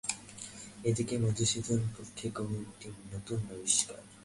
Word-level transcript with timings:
এ 0.83 0.91
দিকে 0.97 1.15
মধুসূদনের 1.17 1.89
পক্ষে 1.97 2.27
কুমু 2.35 2.57
একটি 2.61 2.87
নূতন 3.09 3.39
আবিষ্কার। 3.53 4.01